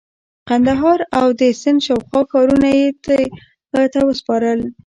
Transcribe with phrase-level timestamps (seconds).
[0.49, 2.87] قندهار او د سند شاوخوا ښارونه یې
[3.71, 4.59] هغه ته وسپارل.